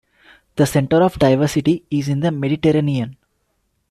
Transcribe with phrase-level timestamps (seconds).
[0.55, 3.17] The center of diversity is in the Mediterranean.